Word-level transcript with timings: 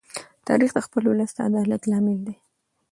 تاریخ 0.47 0.71
د 0.73 0.79
خپل 0.85 1.03
ولس 1.07 1.31
د 1.35 1.37
عدالت 1.47 1.81
لامل 1.91 2.19
دی. 2.25 2.35